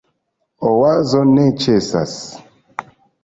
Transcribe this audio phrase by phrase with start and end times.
[0.69, 2.17] Oazo ne ĉesas.